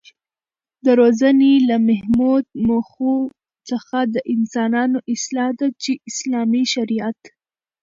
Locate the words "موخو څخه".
2.67-3.97